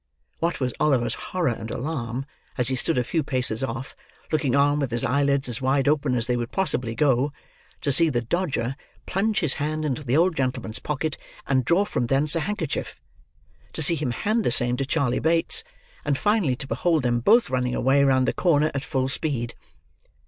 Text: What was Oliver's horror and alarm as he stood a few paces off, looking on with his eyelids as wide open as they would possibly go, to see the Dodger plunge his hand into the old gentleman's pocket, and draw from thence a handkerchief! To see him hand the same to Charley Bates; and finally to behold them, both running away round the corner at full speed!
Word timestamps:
What 0.39 0.59
was 0.59 0.73
Oliver's 0.79 1.13
horror 1.13 1.53
and 1.55 1.69
alarm 1.69 2.25
as 2.57 2.69
he 2.69 2.75
stood 2.75 2.97
a 2.97 3.03
few 3.03 3.21
paces 3.21 3.61
off, 3.61 3.95
looking 4.31 4.55
on 4.55 4.79
with 4.79 4.89
his 4.89 5.03
eyelids 5.03 5.47
as 5.47 5.61
wide 5.61 5.87
open 5.87 6.15
as 6.15 6.25
they 6.25 6.35
would 6.35 6.51
possibly 6.51 6.95
go, 6.95 7.31
to 7.81 7.91
see 7.91 8.09
the 8.09 8.19
Dodger 8.19 8.75
plunge 9.05 9.41
his 9.41 9.53
hand 9.61 9.85
into 9.85 10.03
the 10.03 10.17
old 10.17 10.35
gentleman's 10.35 10.79
pocket, 10.79 11.19
and 11.45 11.63
draw 11.65 11.85
from 11.85 12.07
thence 12.07 12.35
a 12.35 12.39
handkerchief! 12.39 12.99
To 13.73 13.83
see 13.83 13.93
him 13.93 14.09
hand 14.09 14.43
the 14.43 14.49
same 14.49 14.75
to 14.77 14.87
Charley 14.87 15.19
Bates; 15.19 15.63
and 16.03 16.17
finally 16.17 16.55
to 16.55 16.65
behold 16.67 17.03
them, 17.03 17.19
both 17.19 17.51
running 17.51 17.75
away 17.75 18.03
round 18.03 18.27
the 18.27 18.33
corner 18.33 18.71
at 18.73 18.83
full 18.83 19.07
speed! 19.07 19.53